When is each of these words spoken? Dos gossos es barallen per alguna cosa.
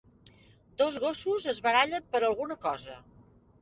Dos 0.83 0.97
gossos 1.05 1.47
es 1.55 1.61
barallen 1.69 2.11
per 2.17 2.25
alguna 2.25 2.63
cosa. 2.69 3.03